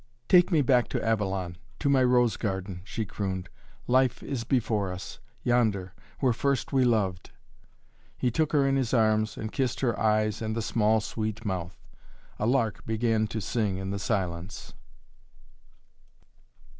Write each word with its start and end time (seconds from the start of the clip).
"Take 0.27 0.51
me 0.51 0.63
back 0.63 0.87
to 0.87 1.05
Avalon, 1.05 1.57
to 1.77 1.87
my 1.87 2.03
rose 2.03 2.35
garden," 2.35 2.81
she 2.83 3.05
crooned. 3.05 3.49
"Life 3.85 4.23
is 4.23 4.43
before 4.43 4.91
us 4.91 5.19
yonder 5.43 5.93
where 6.21 6.33
first 6.33 6.73
we 6.73 6.83
loved." 6.83 7.29
He 8.17 8.31
took 8.31 8.51
her 8.51 8.67
in 8.67 8.77
his 8.77 8.95
arms 8.95 9.37
and 9.37 9.51
kissed 9.51 9.81
her 9.81 9.99
eyes 9.99 10.41
and 10.41 10.55
the 10.55 10.61
small 10.63 11.01
sweet 11.01 11.45
mouth. 11.45 11.77
A 12.39 12.47
lark 12.47 12.83
began 12.83 13.27
to 13.27 13.39
sing 13.39 13.77
in 13.77 13.91
the 13.91 13.99
silence. 13.99 14.73